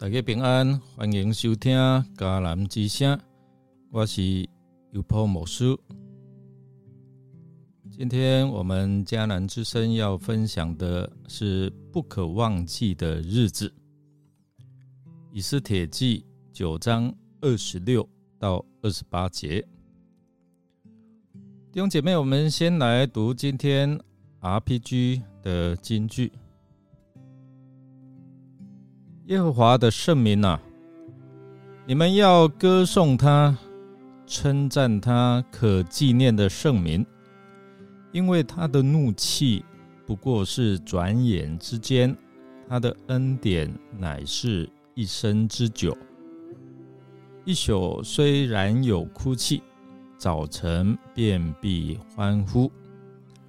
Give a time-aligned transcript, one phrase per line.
[0.00, 1.76] 大家平安，欢迎收听
[2.16, 3.18] 迦南之声，
[3.90, 4.48] 我是
[4.92, 5.76] 尤波牧师。
[7.90, 13.68] 今天我们迦南之声要分享的是不可忘记的日子，
[15.32, 16.24] 《以斯帖记》
[16.56, 19.60] 九章二十六到二十八节。
[21.72, 23.98] 弟兄姐妹，我们先来读今天
[24.42, 26.30] RPG 的金句。
[29.28, 30.58] 耶和华的圣名啊，
[31.86, 33.54] 你们要歌颂他，
[34.26, 37.04] 称赞他可纪念的圣名，
[38.10, 39.62] 因为他的怒气
[40.06, 42.16] 不过是转眼之间，
[42.70, 45.94] 他的恩典乃是一生之久。
[47.44, 49.62] 一宿虽然有哭泣，
[50.16, 52.72] 早晨便必欢呼。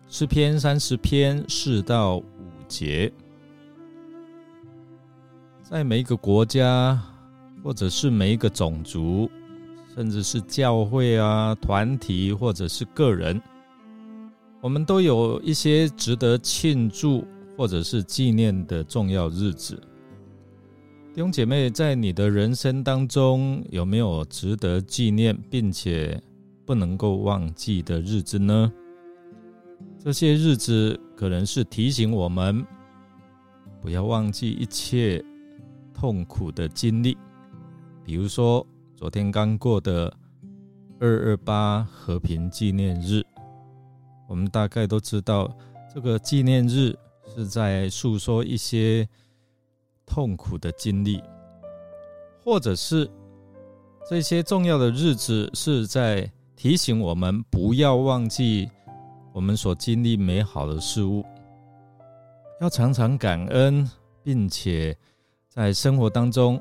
[0.10, 2.26] 诗篇三十篇四到五
[2.68, 3.10] 节。
[5.70, 7.00] 在每一个国家，
[7.64, 9.30] 或者是每一个种族，
[9.94, 13.40] 甚至是教会啊、团体，或者是个人，
[14.62, 17.24] 我们都有一些值得庆祝
[17.56, 19.80] 或者是纪念的重要日子。
[21.14, 26.20] 弟兄姐妹，在你的人生当中，有没有值得纪念并且
[26.66, 28.74] 不能够忘记的日子呢？
[30.04, 32.66] 这些日子可能是提醒我们，
[33.80, 35.24] 不要忘记一切。
[36.00, 37.18] 痛苦的经历，
[38.06, 40.10] 比如说昨天刚过的
[40.98, 43.22] 二二八和平纪念日，
[44.26, 45.54] 我们大概都知道，
[45.94, 46.98] 这个纪念日
[47.28, 49.06] 是在诉说一些
[50.06, 51.22] 痛苦的经历，
[52.46, 53.06] 或者是
[54.10, 58.72] 这些重要的日子是在提醒我们不要忘记
[59.34, 61.26] 我们所经历美好的事物，
[62.62, 63.86] 要常常感恩，
[64.24, 64.98] 并且。
[65.60, 66.58] 在生活当中，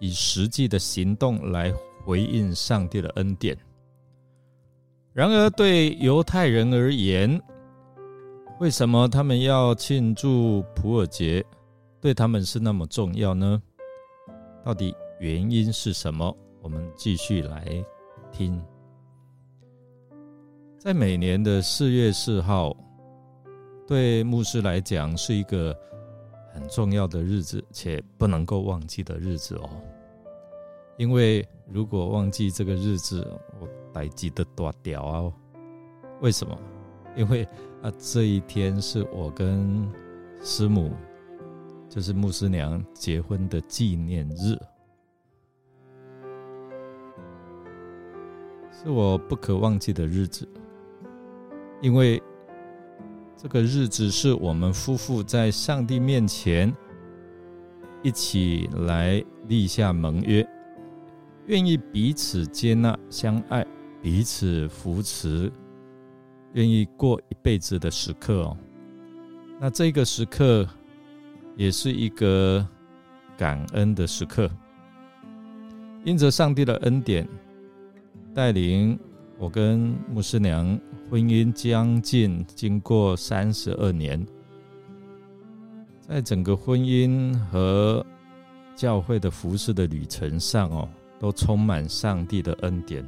[0.00, 1.72] 以实际的行动来
[2.04, 3.56] 回应上帝的恩典。
[5.14, 7.40] 然而，对犹太人而言，
[8.60, 11.42] 为什么他们要庆祝普尔节？
[12.02, 13.62] 对他们是那么重要呢？
[14.62, 16.36] 到底原因是什么？
[16.60, 17.82] 我们继续来
[18.30, 18.62] 听。
[20.76, 22.76] 在每年的四月四号，
[23.86, 25.74] 对牧师来讲是一个。
[26.52, 29.70] 很重要的日子，且不能够忘记的日子哦。
[30.96, 33.26] 因为如果忘记这个日子，
[33.60, 35.32] 我待记得多屌哦。
[36.20, 36.58] 为什么？
[37.16, 37.44] 因为
[37.82, 39.90] 啊，这一天是我跟
[40.40, 40.92] 师母，
[41.88, 44.58] 就是牧师娘结婚的纪念日，
[48.70, 50.48] 是我不可忘记的日子，
[51.80, 52.22] 因为。
[53.42, 56.70] 这个日子是我们夫妇在上帝面前
[58.02, 60.46] 一起来立下盟约，
[61.46, 63.66] 愿意彼此接纳、相爱、
[64.02, 65.50] 彼此扶持，
[66.52, 68.54] 愿意过一辈子的时刻哦。
[69.58, 70.68] 那这个时刻
[71.56, 72.66] 也是一个
[73.38, 74.50] 感恩的时刻，
[76.04, 77.26] 因着上帝的恩典
[78.34, 79.00] 带领
[79.38, 80.78] 我跟牧师娘。
[81.10, 84.24] 婚姻将近经过三十二年，
[85.98, 88.06] 在整个婚姻和
[88.76, 90.88] 教会的服饰的旅程上哦，
[91.18, 93.04] 都充满上帝的恩典。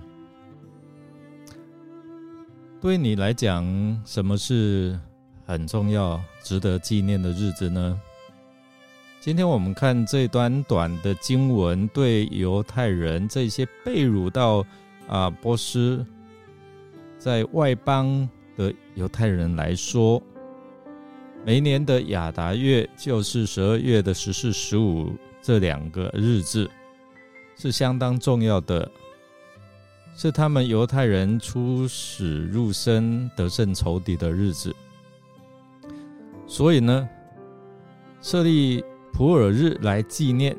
[2.80, 3.64] 对你来讲，
[4.04, 4.98] 什么是
[5.46, 8.00] 很重要、值得纪念的日子呢？
[9.20, 14.66] 今天我们看这短短的经文，对犹太人这些被掳到
[15.06, 16.04] 啊波斯。
[17.22, 20.21] 在外邦的犹太人来说，
[21.47, 26.69] 每年的亚达月就是十二月的十四、十五这两个日子，
[27.57, 28.91] 是相当重要的，
[30.16, 34.75] 是他们犹太人出使入生、得胜仇敌的日子。
[36.45, 37.09] 所以呢，
[38.21, 40.57] 设立普尔日来纪念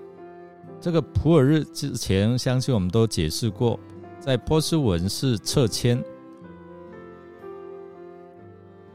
[0.80, 3.78] 这个普尔日之前，相信我们都解释过，
[4.18, 6.02] 在波斯文是撤迁。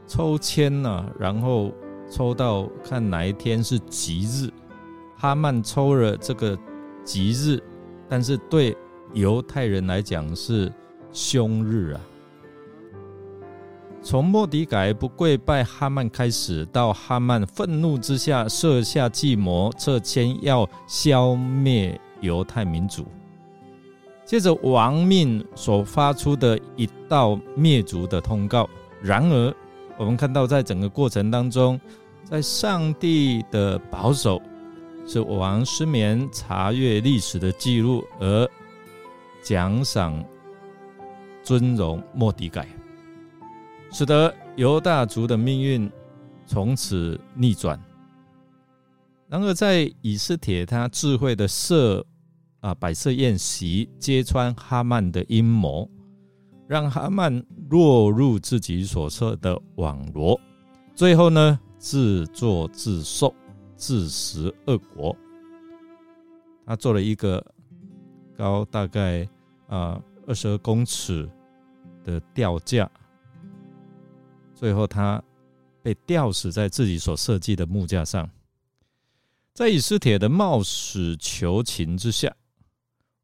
[0.09, 1.71] 抽签呢，然后
[2.09, 4.49] 抽到看哪一天是吉日。
[5.15, 6.57] 哈曼抽了这个
[7.03, 7.61] 吉日，
[8.07, 8.75] 但是对
[9.13, 10.73] 犹太人来讲是
[11.11, 12.01] 凶日啊。
[14.01, 23.05] 从莫迪改不跪拜哈曼开始，到哈曼愤怒之下设下计谋撤迁，要消灭犹太民族。
[24.25, 28.67] 接着王命所发出的一道灭族的通告，
[29.03, 29.53] 然而。
[29.99, 31.77] 我们看到，在整个过程当中，
[32.23, 34.41] 在上帝的保守、
[35.05, 38.49] 是王失眠查阅历史的记录而
[39.43, 40.23] 奖赏
[41.43, 42.65] 尊荣莫迪改，
[43.91, 45.91] 使得犹大族的命运
[46.45, 47.77] 从此逆转。
[49.27, 52.05] 然而，在以斯帖他智慧的设
[52.61, 55.89] 啊摆设宴席，揭穿哈曼的阴谋，
[56.69, 60.39] 让哈曼落入自己所设的网罗，
[60.93, 63.33] 最后呢自作自受，
[63.75, 65.17] 自食恶果。
[66.67, 67.43] 他做了一个
[68.37, 69.27] 高大概
[69.67, 71.27] 啊二十二公尺
[72.03, 72.87] 的吊架，
[74.53, 75.19] 最后他
[75.81, 78.29] 被吊死在自己所设计的木架上。
[79.55, 82.31] 在以斯帖的冒死求情之下，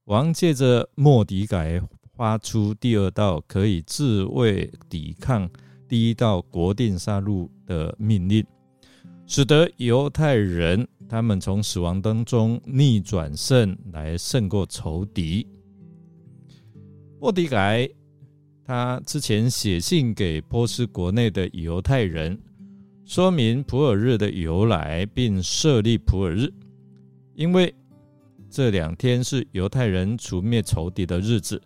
[0.05, 1.79] 王借着莫迪改
[2.15, 5.49] 发出第二道可以自卫抵抗
[5.87, 8.45] 第一道国定杀戮的命令，
[9.25, 15.47] 使得犹太人他们从死亡当中逆转胜来胜过仇敌。
[17.19, 17.89] 莫迪改
[18.63, 22.39] 他之前写信给波斯国内的犹太人。
[23.03, 26.51] 说明普尔日的由来，并设立普尔日，
[27.35, 27.71] 因为
[28.49, 31.61] 这两天是犹太人除灭仇敌的日子。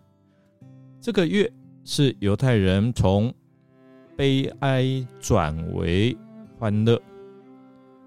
[1.00, 1.50] 这个月
[1.82, 3.34] 是犹太人从
[4.18, 4.84] 悲哀
[5.18, 6.14] 转为
[6.58, 7.00] 欢乐，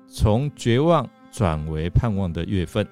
[0.08, 2.88] 从绝望转为盼望的月份，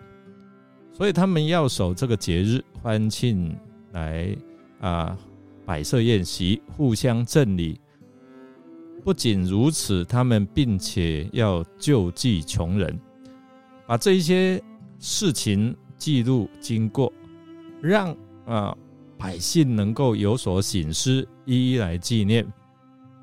[0.92, 3.56] 所以他们要守这个节日，欢庆
[3.92, 4.36] 来
[4.80, 5.16] 啊
[5.68, 7.80] 摆设宴席，互相赠礼。
[9.04, 13.00] 不仅如此，他们并且要救济穷人，
[13.86, 14.60] 把这一些
[14.98, 17.14] 事情记录经过，
[17.80, 18.16] 让
[18.48, 18.76] 啊
[19.22, 22.46] 百姓能够有所醒思，一一来纪念，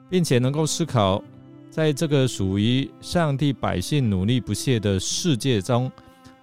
[0.08, 1.22] 并且能够思考，
[1.70, 5.90] 在这个属于上帝百姓努力不懈的世界中，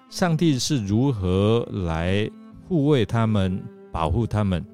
[0.09, 2.29] 上帝是如何来
[2.67, 4.65] 护卫他们、保护他们。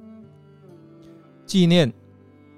[1.46, 1.92] 纪念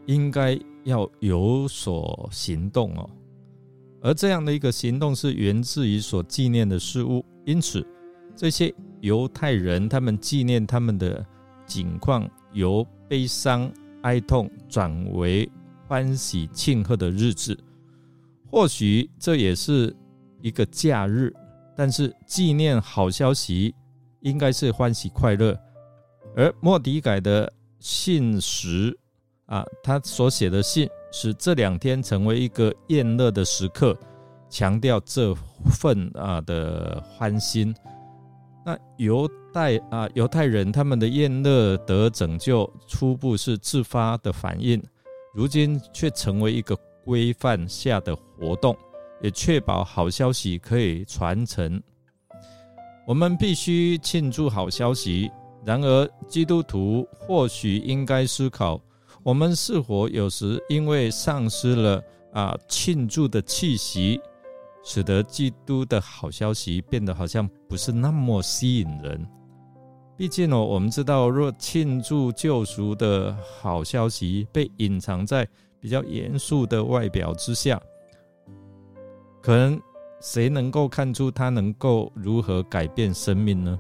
[0.06, 0.58] 应该。
[0.86, 3.10] 要有所行动哦，
[4.02, 7.88] 而这样的一个行动是源自于所纪念的事物，因此
[8.36, 11.26] 这些犹太人他们纪念他们的
[11.74, 13.72] 景况，由悲伤
[14.04, 15.50] 哀痛转为
[15.88, 17.58] 欢喜庆贺的日子。
[18.52, 19.96] 或许这也是
[20.42, 21.34] 一个假日，
[21.76, 23.74] 但是纪念好消息
[24.22, 25.60] 应该是欢喜快乐。
[26.36, 28.96] 而莫迪改的信时。
[29.48, 33.96] 啊，他所写的信使这两天成为一个宴乐的时刻，
[34.50, 35.36] 强调这
[35.70, 37.76] 份啊的欢心。
[38.66, 44.84] 那由代啊犹太人他们的宴乐得拯救，初步是自发的反应，
[45.34, 48.76] 如今却成为一个规范下的活动，
[49.22, 51.82] 也确保好消息可以传承。
[53.06, 55.30] 我们必须庆祝好消息，
[55.64, 58.82] 然而基督徒或许应该思考。
[59.22, 64.20] 我们是否有时因为丧失了啊庆祝的气息，
[64.84, 69.26] 使得基督的好消息变得好像不是那么吸引人？
[70.24, 75.46] 毕竟哦，我们知道，若庆祝救赎的好消息被隐藏在
[75.82, 77.78] 比较严肃的外表之下，
[79.42, 79.78] 可能
[80.22, 83.78] 谁能够看出它能够如何改变生命呢？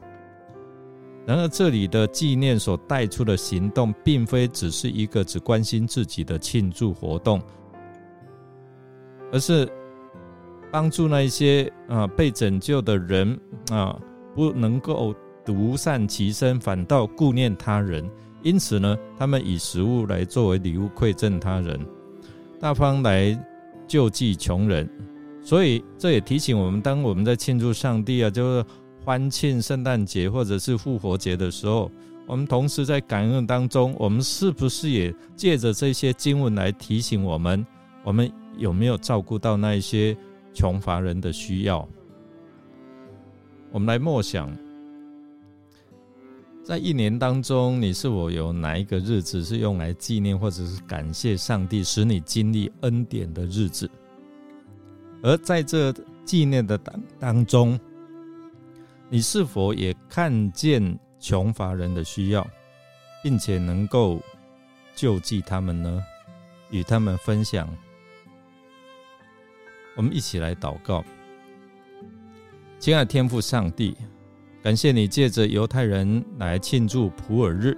[1.25, 7.41] 然而，这里的纪念所带出的行动，并非只是一个只关心自己的庆祝活动，
[9.31, 9.65] 而是
[10.69, 13.39] 帮助那些啊被拯救的人
[13.71, 13.97] 啊，
[14.35, 18.09] 不能够独善其身，反倒顾念他人。
[18.41, 21.79] 因此呢，他们以食物来作为礼物馈赠他人，
[22.59, 23.37] 大方来
[23.87, 24.89] 救济穷人。
[25.41, 28.65] 所以，这也提醒我们，当我们在庆祝上帝啊，就是。
[29.05, 31.91] 欢庆圣诞节或者是复活节的时候，
[32.25, 37.67] 我们同时在感恩当中，我们是不是也借着这些经文来提醒我们，
[38.05, 40.15] 我们有没有照顾到那一些
[40.53, 41.85] 穷乏人的需要？
[43.73, 44.49] 我们来默想，
[46.63, 53.89] 在一年当中，你是否有哪一个日子是用来纪念或者是感谢上帝使你经历恩典的日子？
[55.21, 55.93] 而在这
[56.23, 57.77] 纪念的当当中，
[59.09, 62.47] 你是否也看见穷乏人的需要，
[63.21, 64.21] 并且能够
[64.95, 66.01] 救济他们呢？
[66.71, 67.67] 与他们分享。
[69.95, 71.03] 我们一起来祷告，
[72.79, 73.95] 亲爱的天父上帝，
[74.63, 77.77] 感谢你借着犹太人来庆祝普尔日，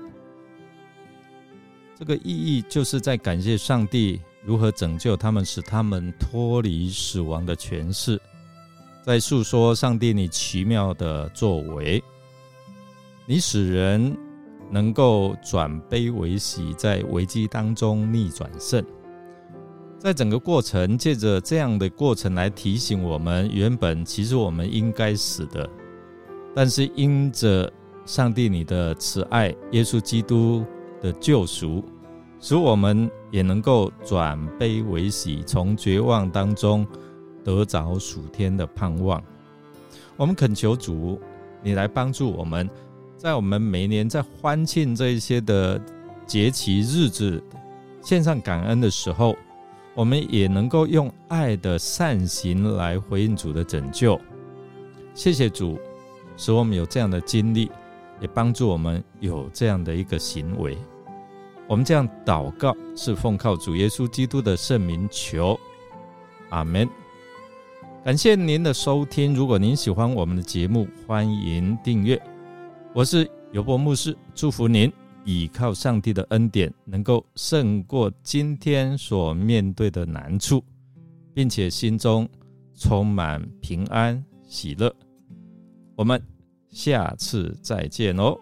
[1.97, 8.21] 这个意义就是在感谢上帝如何拯救他们，使他们脱离死亡的权势。
[9.01, 12.03] 在诉说上帝你奇妙的作为，
[13.25, 14.15] 你使人
[14.69, 18.85] 能够转悲为喜，在危机当中逆转胜。
[19.97, 25.67] 在整个过程，借着这样的过程来提醒我们，原本其实我们应该死的，
[26.55, 27.71] 但是因着
[28.05, 30.65] 上帝你的慈爱，耶稣基督
[31.01, 31.83] 的救赎。
[32.39, 36.85] 使我们也能够转悲为喜，从绝望当中
[37.43, 39.21] 得着属天的盼望。
[40.15, 41.19] 我们恳求主，
[41.63, 42.69] 你来帮助我们，
[43.17, 45.81] 在我们每年在欢庆这一些的
[46.27, 47.41] 节期日子，
[48.01, 49.35] 献上感恩的时候，
[49.95, 54.19] 我们也能够用爱的善行来回应主的拯救。
[55.15, 55.79] 谢谢主，
[56.37, 57.71] 使我们有这样的经历，
[58.19, 60.77] 也帮助我们有这样的一个行为。
[61.67, 65.59] 我们这样祷告，是奉靠主耶稣基督的圣名求，
[66.49, 66.87] 阿门。
[68.03, 69.33] 感谢您的收听。
[69.33, 72.21] 如果您喜欢我们的节目，欢迎订阅。
[72.93, 80.63] 我是尤伯牧师，祝福您倚靠上帝的恩典，能够胜过今天所面对的难处，
[81.33, 82.29] 并且心中
[82.75, 84.95] 充满平安喜乐。
[85.95, 86.21] 我们
[86.69, 88.37] 下次再见哦。